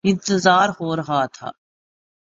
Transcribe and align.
انتظار 0.03 0.69
ہو 0.79 0.95
رہا 0.95 1.25
تھا 1.33 1.49